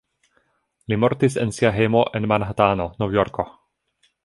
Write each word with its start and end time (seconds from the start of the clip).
Li 0.93 0.97
mortis 1.03 1.35
en 1.43 1.51
sia 1.57 1.71
hejmo 1.77 2.03
en 2.21 2.27
Manhatano, 2.33 2.91
Novjorko. 3.05 3.49